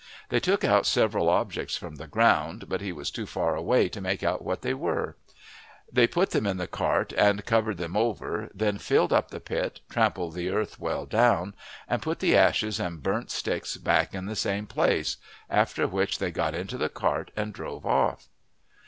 They 0.29 0.39
took 0.39 0.63
out 0.63 0.87
several 0.87 1.29
objects 1.29 1.77
from 1.77 1.97
the 1.97 2.07
ground, 2.07 2.67
but 2.67 2.81
he 2.81 2.91
was 2.91 3.11
too 3.11 3.27
far 3.27 3.55
away 3.55 3.87
to 3.89 4.01
make 4.01 4.23
out 4.23 4.41
what 4.43 4.63
they 4.63 4.73
were. 4.73 5.15
They 5.93 6.07
put 6.07 6.31
them 6.31 6.47
in 6.47 6.57
the 6.57 6.65
cart 6.65 7.13
and 7.15 7.45
covered 7.45 7.77
them 7.77 7.95
over, 7.95 8.49
then 8.55 8.79
filled 8.79 9.13
up 9.13 9.29
the 9.29 9.39
pit, 9.39 9.81
trampled 9.91 10.33
the 10.33 10.49
earth 10.49 10.79
well 10.79 11.05
down, 11.05 11.53
and 11.87 12.01
put 12.01 12.17
the 12.17 12.35
ashes 12.35 12.79
and 12.79 13.03
burnt 13.03 13.29
sticks 13.29 13.77
back 13.77 14.15
in 14.15 14.25
the 14.25 14.35
same 14.35 14.65
place, 14.65 15.17
after 15.51 15.87
which 15.87 16.17
they 16.17 16.31
got 16.31 16.55
into 16.55 16.79
the 16.79 16.89
cart 16.89 17.29
and 17.35 17.53
drove 17.53 17.85
off. 17.85 18.27